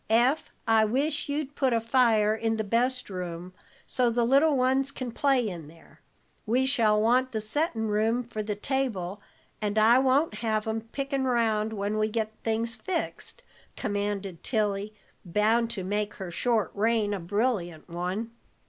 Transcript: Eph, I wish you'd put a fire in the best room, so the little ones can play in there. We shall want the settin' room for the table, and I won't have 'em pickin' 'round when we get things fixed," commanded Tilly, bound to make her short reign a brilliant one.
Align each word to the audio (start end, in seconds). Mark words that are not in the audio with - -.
Eph, 0.09 0.51
I 0.67 0.83
wish 0.83 1.29
you'd 1.29 1.53
put 1.53 1.73
a 1.73 1.79
fire 1.79 2.33
in 2.33 2.57
the 2.57 2.63
best 2.63 3.07
room, 3.07 3.53
so 3.85 4.09
the 4.09 4.25
little 4.25 4.57
ones 4.57 4.89
can 4.91 5.11
play 5.11 5.47
in 5.47 5.67
there. 5.67 6.01
We 6.47 6.65
shall 6.65 6.99
want 6.99 7.33
the 7.33 7.39
settin' 7.39 7.87
room 7.87 8.23
for 8.23 8.41
the 8.41 8.55
table, 8.55 9.21
and 9.61 9.77
I 9.77 9.99
won't 9.99 10.37
have 10.39 10.67
'em 10.67 10.81
pickin' 10.81 11.25
'round 11.25 11.71
when 11.73 11.99
we 11.99 12.07
get 12.07 12.31
things 12.43 12.73
fixed," 12.73 13.43
commanded 13.75 14.43
Tilly, 14.43 14.95
bound 15.23 15.69
to 15.69 15.83
make 15.83 16.15
her 16.15 16.31
short 16.31 16.71
reign 16.73 17.13
a 17.13 17.19
brilliant 17.19 17.87
one. 17.87 18.31